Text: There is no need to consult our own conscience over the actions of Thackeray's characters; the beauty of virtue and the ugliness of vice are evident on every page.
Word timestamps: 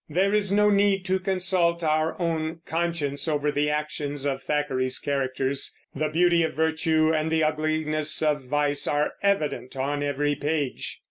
There 0.09 0.33
is 0.33 0.51
no 0.51 0.71
need 0.71 1.05
to 1.05 1.19
consult 1.19 1.83
our 1.83 2.19
own 2.19 2.61
conscience 2.65 3.27
over 3.27 3.51
the 3.51 3.69
actions 3.69 4.25
of 4.25 4.41
Thackeray's 4.41 4.97
characters; 4.97 5.77
the 5.93 6.09
beauty 6.09 6.41
of 6.41 6.55
virtue 6.55 7.13
and 7.13 7.31
the 7.31 7.43
ugliness 7.43 8.19
of 8.23 8.45
vice 8.45 8.87
are 8.87 9.13
evident 9.21 9.75
on 9.77 10.01
every 10.01 10.33
page. 10.33 10.99